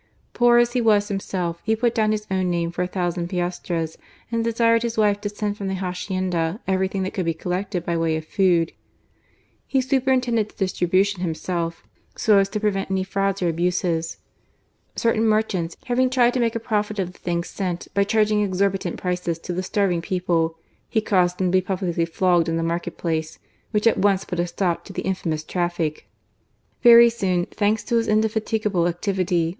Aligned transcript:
Poor 0.33 0.57
as 0.57 0.73
he 0.73 0.81
was 0.81 1.09
himself, 1.09 1.61
he 1.63 1.75
put 1.75 1.93
down 1.93 2.11
his 2.11 2.25
own 2.31 2.49
name 2.49 2.71
for 2.71 2.81
a 2.81 2.87
thousand 2.87 3.27
piastres, 3.27 3.99
and 4.31 4.43
desired 4.43 4.81
his 4.81 4.97
wife 4.97 5.21
to 5.21 5.29
send 5.29 5.55
from 5.55 5.67
their 5.67 5.77
hacienda 5.77 6.59
every 6.67 6.87
thing 6.87 7.03
that 7.03 7.13
could 7.13 7.23
be 7.23 7.35
collected 7.35 7.85
by 7.85 7.95
way 7.95 8.17
of 8.17 8.25
food. 8.25 8.71
He 9.67 9.79
superintended 9.79 10.49
the 10.49 10.55
distribution 10.57 11.21
himself, 11.21 11.83
so 12.15 12.39
as 12.39 12.49
to 12.49 12.59
prevent 12.59 12.89
any 12.89 13.03
frauds 13.03 13.43
or 13.43 13.47
abuses. 13.49 14.17
Certain 14.95 15.23
merchants 15.23 15.77
190 15.81 15.85
GARCIA 15.85 15.91
MORENO. 15.91 15.91
tiaving 15.91 16.11
tried 16.15 16.33
to 16.33 16.39
make 16.39 16.55
a 16.55 16.67
profit 16.67 16.97
of 16.97 17.13
the 17.13 17.19
things 17.19 17.47
sent 17.47 17.87
by 17.93 18.03
charging 18.03 18.41
exorbitant 18.41 19.03
i^ces 19.03 19.39
to 19.43 19.53
the 19.53 19.61
starving 19.61 20.01
people^ 20.01 20.55
hB 20.95 21.05
caused 21.05 21.37
them 21.37 21.49
to 21.49 21.57
be 21.57 21.61
publicly 21.61 22.05
flogged 22.05 22.49
in 22.49 22.57
the 22.57 22.63
market*^ 22.63 22.97
place, 22.97 23.37
which 23.69 23.85
at 23.85 23.99
once 23.99 24.25
put 24.25 24.39
a 24.39 24.47
stop 24.47 24.83
to 24.83 24.93
the 24.93 25.03
infamous 25.03 25.43
^affic 25.43 25.93
.t 25.97 26.01
Vexy 26.83 27.09
soon, 27.15 27.45
thanks 27.51 27.83
to 27.83 27.97
his 27.97 28.07
indefatigable 28.07 28.87
activity 28.87 29.47